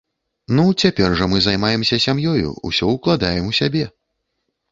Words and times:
Ну, 0.59 0.63
цяпер 0.83 1.09
жа 1.19 1.25
мы 1.33 1.41
займаемся 1.47 1.99
сям'ёю, 2.07 2.47
усё 2.69 2.89
ўкладаем 2.95 3.43
у 3.51 3.57
сябе. 3.61 3.85